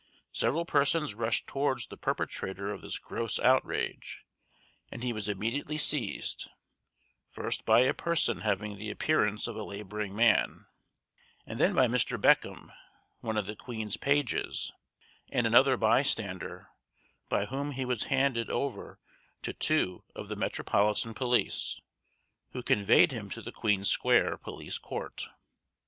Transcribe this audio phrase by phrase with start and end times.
[0.33, 4.25] Several persons rushed towards the perpetrator of this gross outrage,
[4.91, 6.49] and he was immediately seized,
[7.29, 10.65] first by a person having the appearance of a labouring man,
[11.45, 12.19] and then by Mr.
[12.19, 12.71] Beckham,
[13.19, 14.71] one of the Queen's pages,
[15.31, 16.69] and another bystander,
[17.29, 18.97] by whom he was handed over
[19.43, 21.79] to two of the metropolitan police,
[22.53, 25.27] who conveyed him to the Queen square Police Court.